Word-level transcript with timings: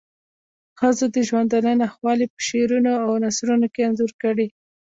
ښځو 0.79 1.05
د 1.15 1.17
ژوندانه 1.27 1.71
ناخوالی 1.81 2.25
په 2.33 2.39
شعرونو 2.47 2.91
او 3.05 3.09
نثرونو 3.23 3.67
کې 3.73 3.81
انځور 3.87 4.11
کړې. 4.23 4.47